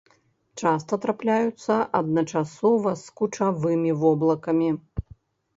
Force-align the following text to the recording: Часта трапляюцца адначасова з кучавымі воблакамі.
Часта 0.61 0.97
трапляюцца 1.03 1.73
адначасова 1.99 2.95
з 3.03 3.15
кучавымі 3.21 3.91
воблакамі. 4.05 4.69